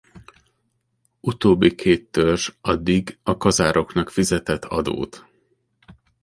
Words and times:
Utóbbi 1.19 1.75
két 1.75 2.09
törzs 2.11 2.53
addig 2.61 3.17
a 3.23 3.37
kazároknak 3.37 4.09
fizetett 4.09 4.65
adót. 4.65 5.25